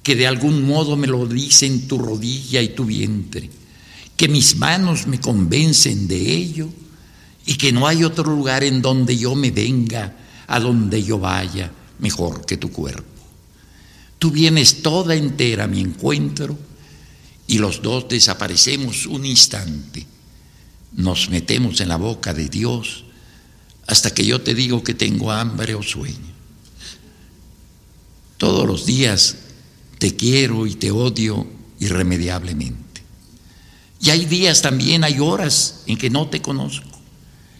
[0.03, 3.49] que de algún modo me lo dicen tu rodilla y tu vientre,
[4.17, 6.69] que mis manos me convencen de ello
[7.45, 10.15] y que no hay otro lugar en donde yo me venga,
[10.47, 13.03] a donde yo vaya, mejor que tu cuerpo.
[14.19, 16.57] Tú vienes toda entera a mi encuentro
[17.47, 20.05] y los dos desaparecemos un instante.
[20.93, 23.05] Nos metemos en la boca de Dios
[23.87, 26.31] hasta que yo te digo que tengo hambre o sueño.
[28.37, 29.37] Todos los días
[29.97, 31.47] te quiero y te odio
[31.79, 33.01] irremediablemente.
[34.01, 36.90] Y hay días también, hay horas en que no te conozco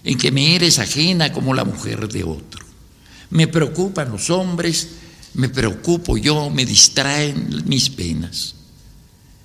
[0.04, 2.66] en que me eres ajena como la mujer de otro.
[3.30, 4.90] Me preocupan los hombres,
[5.34, 8.56] me preocupo yo, me distraen mis penas.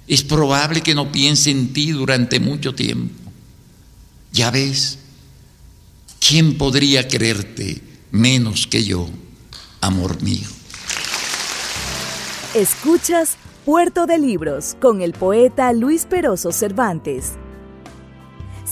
[0.08, 3.30] Es probable que no piense en ti durante mucho tiempo.
[4.32, 4.98] Ya ves,
[6.20, 9.08] ¿quién podría quererte menos que yo,
[9.80, 10.48] amor mío?
[12.54, 17.32] Escuchas Puerto de Libros con el poeta Luis Peroso Cervantes.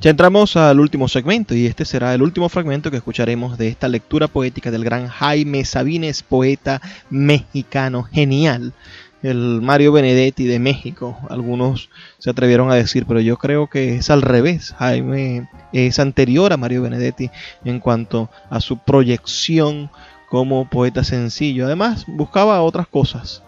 [0.00, 3.86] Ya entramos al último segmento y este será el último fragmento que escucharemos de esta
[3.86, 6.80] lectura poética del gran Jaime Sabines, poeta
[7.10, 8.72] mexicano genial,
[9.22, 11.18] el Mario Benedetti de México.
[11.28, 14.74] Algunos se atrevieron a decir, pero yo creo que es al revés.
[14.78, 17.30] Jaime es anterior a Mario Benedetti
[17.66, 19.90] en cuanto a su proyección
[20.30, 21.66] como poeta sencillo.
[21.66, 23.42] Además, buscaba otras cosas,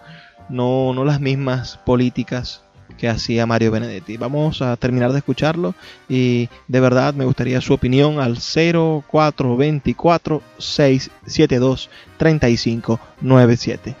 [0.49, 2.62] no, no las mismas políticas
[2.97, 4.17] que hacía Mario Benedetti.
[4.17, 5.75] Vamos a terminar de escucharlo
[6.09, 13.95] y de verdad me gustaría su opinión al 0424 672 3597.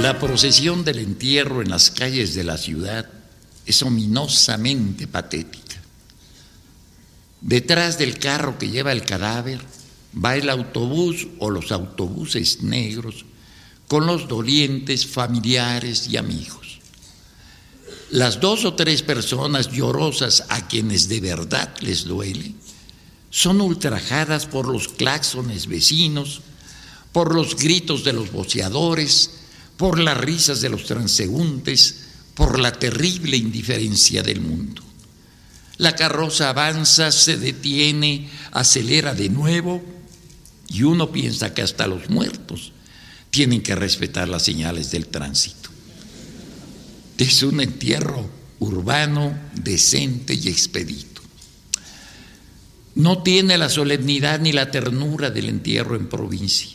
[0.00, 3.10] La procesión del entierro en las calles de la ciudad
[3.66, 5.76] es ominosamente patética.
[7.40, 9.60] Detrás del carro que lleva el cadáver
[10.12, 13.24] va el autobús o los autobuses negros
[13.88, 16.67] con los dolientes familiares y amigos.
[18.10, 22.54] Las dos o tres personas llorosas a quienes de verdad les duele
[23.30, 26.40] son ultrajadas por los claxones vecinos,
[27.12, 29.30] por los gritos de los boceadores,
[29.76, 34.82] por las risas de los transeúntes, por la terrible indiferencia del mundo.
[35.76, 39.82] La carroza avanza, se detiene, acelera de nuevo
[40.66, 42.72] y uno piensa que hasta los muertos
[43.30, 45.57] tienen que respetar las señales del tránsito.
[47.18, 51.20] Es un entierro urbano, decente y expedito.
[52.94, 56.70] No tiene la solemnidad ni la ternura del entierro en provincia.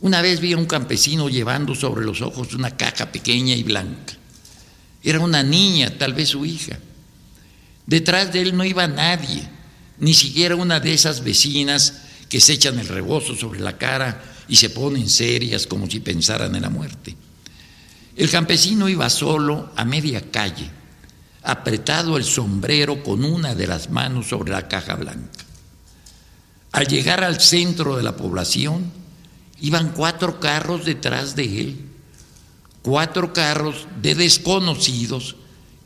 [0.00, 4.14] Una vez vi a un campesino llevando sobre los ojos una caja pequeña y blanca.
[5.02, 6.78] Era una niña, tal vez su hija.
[7.86, 9.48] Detrás de él no iba nadie,
[9.98, 14.56] ni siquiera una de esas vecinas que se echan el rebozo sobre la cara y
[14.56, 17.16] se ponen serias como si pensaran en la muerte.
[18.16, 20.70] El campesino iba solo a media calle,
[21.42, 25.44] apretado el sombrero con una de las manos sobre la caja blanca.
[26.72, 29.02] Al llegar al centro de la población,
[29.62, 31.76] Iban cuatro carros detrás de él,
[32.82, 35.36] cuatro carros de desconocidos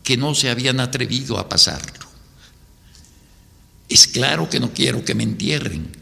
[0.02, 2.06] que no se habían atrevido a pasarlo.
[3.90, 5.92] Es claro que no quiero que me entierren,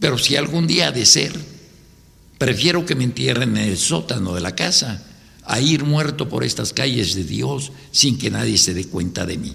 [0.00, 1.32] pero si algún día ha de ser,
[2.38, 5.00] prefiero que me entierren en el sótano de la casa
[5.44, 9.38] a ir muerto por estas calles de Dios sin que nadie se dé cuenta de
[9.38, 9.54] mí.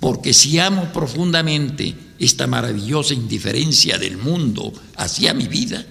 [0.00, 5.86] Porque si amo profundamente esta maravillosa indiferencia del mundo hacia mi vida,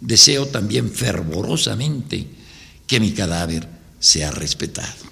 [0.00, 2.26] deseo también fervorosamente
[2.86, 3.68] que mi cadáver
[3.98, 5.06] sea respetado.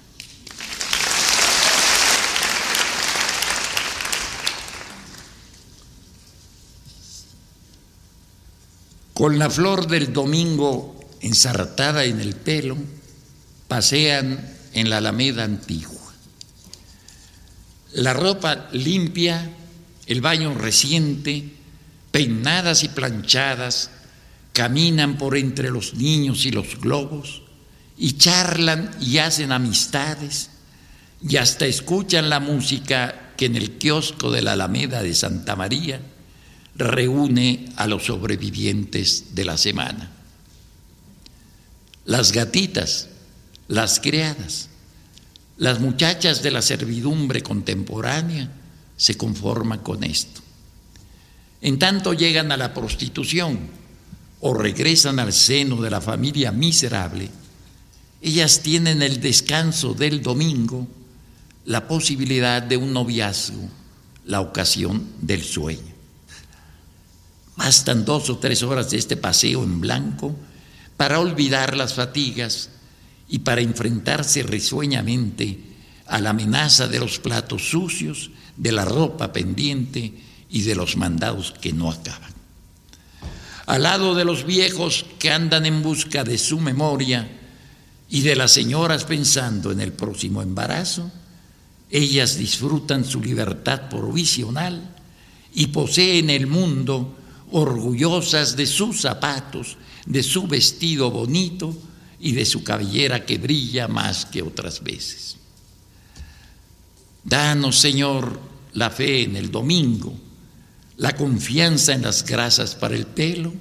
[9.13, 12.75] Con la flor del domingo ensartada en el pelo,
[13.75, 14.39] pasean
[14.71, 16.13] en la alameda antigua.
[17.91, 19.51] La ropa limpia,
[20.05, 21.43] el baño reciente,
[22.09, 23.89] peinadas y planchadas,
[24.53, 27.41] caminan por entre los niños y los globos
[27.97, 30.51] y charlan y hacen amistades
[31.21, 35.99] y hasta escuchan la música que en el kiosco de la Alameda de Santa María
[36.77, 40.11] reúne a los sobrevivientes de la semana.
[42.05, 43.09] Las gatitas,
[43.67, 44.69] las criadas,
[45.57, 48.51] las muchachas de la servidumbre contemporánea
[48.97, 50.41] se conforman con esto.
[51.61, 53.85] En tanto llegan a la prostitución,
[54.41, 57.29] o regresan al seno de la familia miserable,
[58.21, 60.87] ellas tienen el descanso del domingo,
[61.65, 63.69] la posibilidad de un noviazgo,
[64.25, 65.93] la ocasión del sueño.
[67.55, 70.35] Bastan dos o tres horas de este paseo en blanco
[70.97, 72.69] para olvidar las fatigas
[73.27, 75.59] y para enfrentarse risueñamente
[76.07, 80.13] a la amenaza de los platos sucios, de la ropa pendiente
[80.49, 82.33] y de los mandados que no acaban.
[83.65, 87.27] Al lado de los viejos que andan en busca de su memoria
[88.09, 91.11] y de las señoras pensando en el próximo embarazo,
[91.89, 94.95] ellas disfrutan su libertad provisional
[95.53, 97.15] y poseen el mundo
[97.51, 101.75] orgullosas de sus zapatos, de su vestido bonito
[102.25, 105.37] y de su cabellera que brilla más que otras veces.
[107.23, 108.39] Danos, Señor,
[108.73, 110.17] la fe en el domingo,
[110.97, 113.53] la confianza en las grasas para el pelo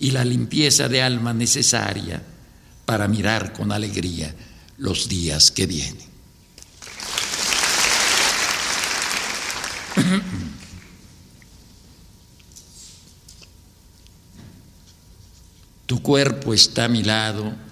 [0.00, 2.20] y la limpieza de alma necesaria
[2.84, 4.34] para mirar con alegría
[4.78, 6.08] los días que vienen.
[15.86, 17.67] Tu cuerpo está a mi lado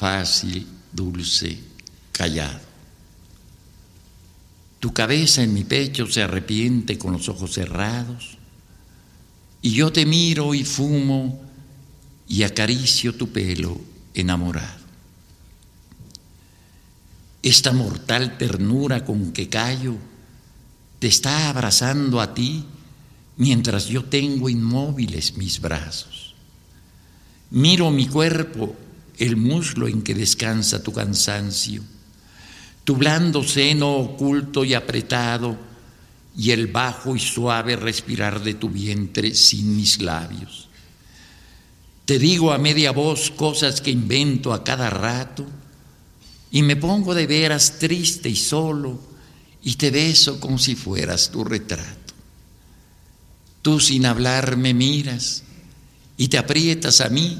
[0.00, 1.60] fácil, dulce,
[2.10, 2.58] callado.
[4.80, 8.38] Tu cabeza en mi pecho se arrepiente con los ojos cerrados.
[9.60, 11.38] Y yo te miro y fumo
[12.26, 13.78] y acaricio tu pelo
[14.14, 14.80] enamorado.
[17.42, 19.96] Esta mortal ternura con que callo
[20.98, 22.64] te está abrazando a ti
[23.36, 26.34] mientras yo tengo inmóviles mis brazos.
[27.50, 28.74] Miro mi cuerpo,
[29.20, 31.82] el muslo en que descansa tu cansancio,
[32.84, 35.58] tu blando seno oculto y apretado,
[36.36, 40.68] y el bajo y suave respirar de tu vientre sin mis labios.
[42.06, 45.44] Te digo a media voz cosas que invento a cada rato,
[46.50, 48.98] y me pongo de veras triste y solo,
[49.62, 52.14] y te beso como si fueras tu retrato.
[53.60, 55.42] Tú sin hablar me miras
[56.16, 57.38] y te aprietas a mí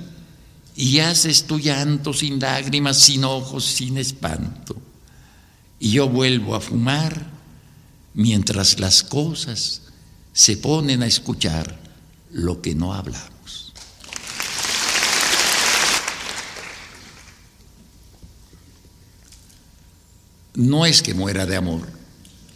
[0.80, 4.74] y haces tu llanto sin lágrimas, sin ojos, sin espanto.
[5.78, 7.26] Y yo vuelvo a fumar
[8.14, 9.82] mientras las cosas
[10.32, 11.78] se ponen a escuchar
[12.30, 13.74] lo que no hablamos.
[20.54, 21.86] No es que muera de amor,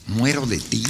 [0.06, 0.82] muero de ti.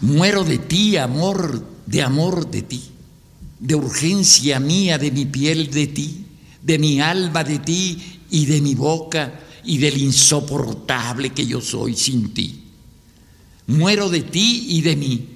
[0.00, 2.82] Muero de ti, amor, de amor de ti,
[3.58, 6.26] de urgencia mía, de mi piel de ti,
[6.62, 11.96] de mi alma de ti y de mi boca y del insoportable que yo soy
[11.96, 12.62] sin ti.
[13.68, 15.28] Muero de ti y de mí,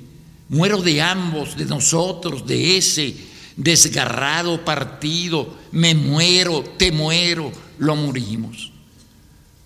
[0.51, 3.17] muero de ambos, de nosotros, de ese
[3.57, 8.73] desgarrado partido, me muero, te muero, lo morimos.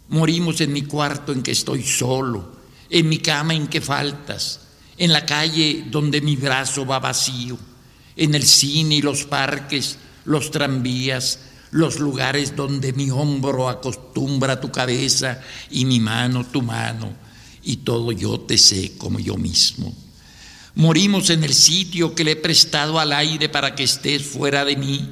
[0.09, 2.53] Morimos en mi cuarto en que estoy solo,
[2.89, 4.61] en mi cama en que faltas,
[4.97, 7.59] en la calle donde mi brazo va vacío,
[8.17, 11.41] en el cine y los parques, los tranvías,
[11.73, 15.41] los lugares donde mi hombro acostumbra tu cabeza
[15.71, 17.13] y mi mano tu mano,
[17.65, 19.93] y todo yo te sé como yo mismo.
[20.77, 24.77] Morimos en el sitio que le he prestado al aire para que estés fuera de
[24.77, 25.09] mí,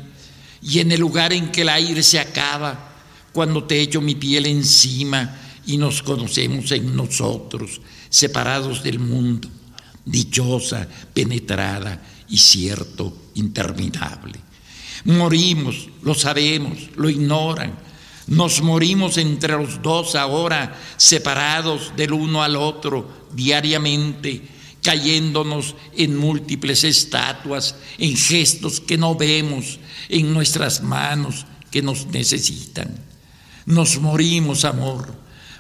[0.63, 2.91] y en el lugar en que el aire se acaba,
[3.33, 7.81] cuando te echo mi piel encima y nos conocemos en nosotros,
[8.11, 9.49] separados del mundo
[10.05, 14.39] dichosa, penetrada y cierto, interminable.
[15.05, 17.79] Morimos, lo sabemos, lo ignoran.
[18.29, 24.43] Nos morimos entre los dos ahora, separados del uno al otro diariamente,
[24.83, 29.79] cayéndonos en múltiples estatuas, en gestos que no vemos,
[30.09, 32.95] en nuestras manos que nos necesitan.
[33.67, 35.15] Nos morimos, amor.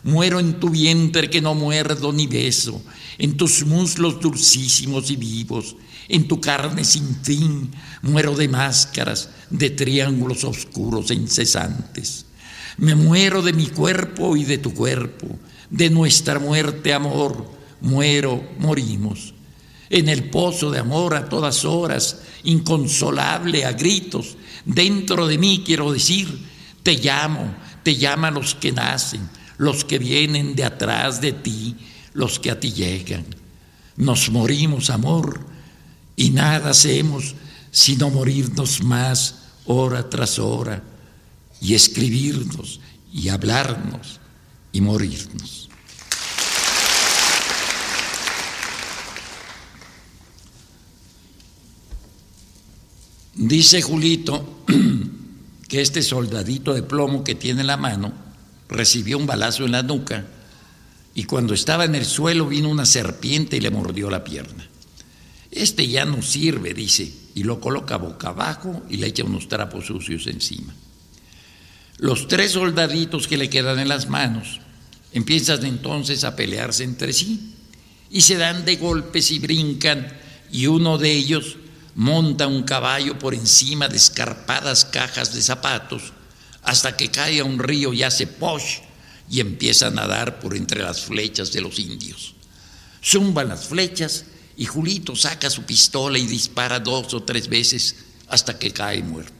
[0.04, 2.82] Muero en tu vientre que no muerdo ni beso,
[3.18, 5.76] en tus muslos dulcísimos y vivos,
[6.08, 7.70] en tu carne sin fin,
[8.02, 12.26] muero de máscaras, de triángulos oscuros e incesantes.
[12.78, 15.38] Me muero de mi cuerpo y de tu cuerpo,
[15.70, 17.50] de nuestra muerte, amor,
[17.80, 19.34] muero, morimos.
[19.90, 25.92] En el pozo de amor a todas horas, inconsolable a gritos, dentro de mí quiero
[25.92, 26.46] decir,
[26.82, 31.76] te llamo, te llaman los que nacen, los que vienen de atrás de ti,
[32.14, 33.24] los que a ti llegan.
[33.96, 35.40] Nos morimos, amor,
[36.16, 37.34] y nada hacemos
[37.72, 40.82] sino morirnos más hora tras hora
[41.60, 42.80] y escribirnos
[43.12, 44.20] y hablarnos
[44.72, 45.70] y morirnos.
[53.34, 54.64] Dice Julito
[55.68, 58.12] que este soldadito de plomo que tiene en la mano
[58.68, 60.26] recibió un balazo en la nuca
[61.14, 64.66] y cuando estaba en el suelo vino una serpiente y le mordió la pierna.
[65.50, 69.86] Este ya no sirve, dice, y lo coloca boca abajo y le echa unos trapos
[69.86, 70.74] sucios encima.
[71.98, 74.60] Los tres soldaditos que le quedan en las manos
[75.12, 77.54] empiezan entonces a pelearse entre sí
[78.10, 80.12] y se dan de golpes y brincan
[80.50, 81.56] y uno de ellos
[81.94, 86.12] monta un caballo por encima de escarpadas cajas de zapatos
[86.62, 88.78] hasta que cae a un río y hace posh
[89.30, 92.34] y empieza a nadar por entre las flechas de los indios.
[93.02, 94.24] Zumban las flechas
[94.56, 97.96] y Julito saca su pistola y dispara dos o tres veces
[98.28, 99.32] hasta que cae muerto.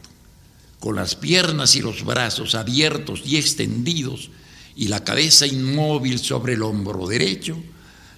[0.80, 4.30] Con las piernas y los brazos abiertos y extendidos
[4.74, 7.56] y la cabeza inmóvil sobre el hombro derecho,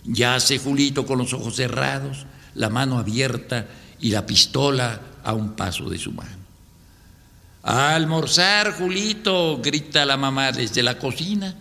[0.04, 3.68] yace Julito con los ojos cerrados, la mano abierta
[4.00, 6.43] y la pistola a un paso de su mano.
[7.64, 11.54] A almorzar, Julito, grita la mamá desde la cocina,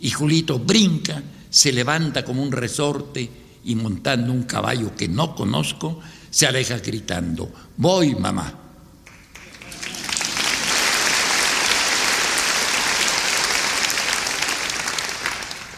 [0.00, 3.30] y Julito brinca, se levanta como un resorte
[3.62, 6.00] y montando un caballo que no conozco,
[6.30, 8.60] se aleja gritando, voy mamá.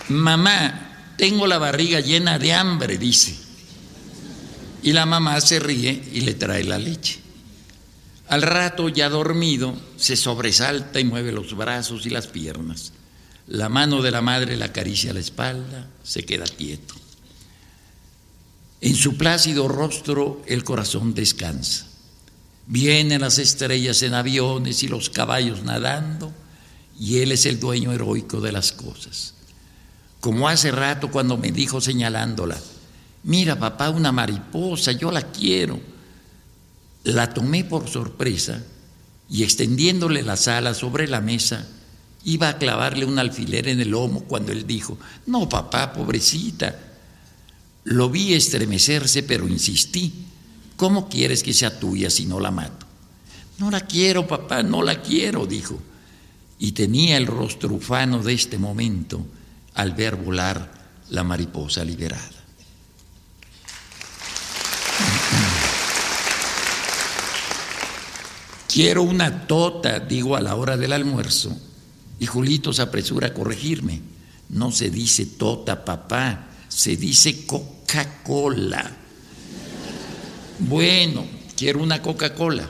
[0.09, 3.37] Mamá, tengo la barriga llena de hambre, dice.
[4.85, 7.24] Y la mamá se ríe y le trae la leche.
[8.29, 12.93] Al rato, ya dormido, se sobresalta y mueve los brazos y las piernas.
[13.47, 16.95] La mano de la madre le acaricia la espalda, se queda quieto.
[18.81, 21.87] En su plácido rostro el corazón descansa.
[22.67, 26.33] Vienen las estrellas en aviones y los caballos nadando,
[26.99, 29.35] y él es el dueño heroico de las cosas.
[30.21, 32.59] Como hace rato cuando me dijo señalándola,
[33.25, 35.79] mira papá, una mariposa, yo la quiero.
[37.05, 38.63] La tomé por sorpresa
[39.31, 41.67] y extendiéndole las alas sobre la mesa,
[42.25, 46.79] iba a clavarle un alfiler en el lomo cuando él dijo, no papá, pobrecita.
[47.85, 50.13] Lo vi estremecerse, pero insistí,
[50.77, 52.87] ¿cómo quieres que sea tuya si no la mato?
[53.59, 55.81] No la quiero, papá, no la quiero, dijo.
[56.59, 59.25] Y tenía el rostro ufano de este momento
[59.75, 60.73] al ver volar
[61.11, 62.34] la mariposa liberada.
[68.75, 71.57] Quiero una tota, digo a la hora del almuerzo,
[72.19, 74.01] y Julito se apresura a corregirme.
[74.49, 78.91] No se dice tota, papá, se dice Coca-Cola.
[80.59, 81.25] Bueno,
[81.57, 82.69] quiero una Coca-Cola.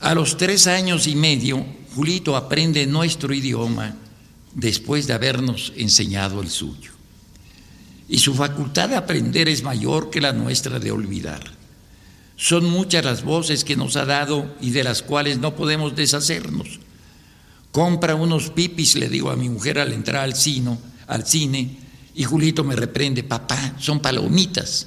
[0.00, 1.62] A los tres años y medio,
[1.94, 3.94] Julito aprende nuestro idioma
[4.54, 6.92] después de habernos enseñado el suyo.
[8.08, 11.61] Y su facultad de aprender es mayor que la nuestra de olvidar.
[12.36, 16.80] Son muchas las voces que nos ha dado y de las cuales no podemos deshacernos.
[17.70, 20.76] Compra unos pipis, le digo a mi mujer al entrar al cine,
[21.06, 21.78] al cine,
[22.14, 24.86] y Julito me reprende, papá, son palomitas.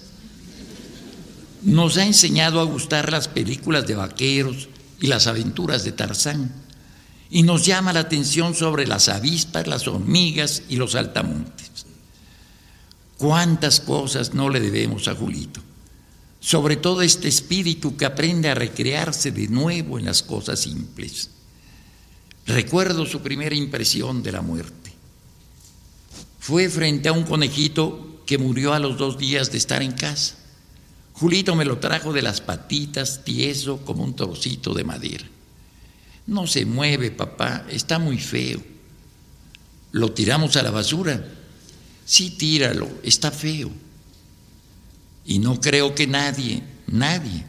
[1.64, 4.70] Nos ha enseñado a gustar las películas de vaqueros
[5.02, 6.54] y las aventuras de Tarzán.
[7.32, 11.88] Y nos llama la atención sobre las avispas, las hormigas y los altamontes.
[13.18, 15.60] ¿Cuántas cosas no le debemos a Julito?
[16.46, 21.32] Sobre todo este espíritu que aprende a recrearse de nuevo en las cosas simples.
[22.46, 24.93] Recuerdo su primera impresión de la muerte.
[26.39, 30.36] Fue frente a un conejito que murió a los dos días de estar en casa.
[31.14, 35.26] Julito me lo trajo de las patitas, tieso como un trocito de madera.
[36.28, 38.62] No se mueve, papá, está muy feo.
[39.93, 41.26] ¿Lo tiramos a la basura?
[42.06, 43.72] Sí, tíralo, está feo.
[45.26, 47.43] Y no creo que nadie, nadie,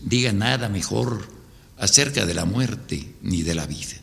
[0.00, 1.28] diga nada mejor
[1.76, 3.96] acerca de la muerte ni de la vida.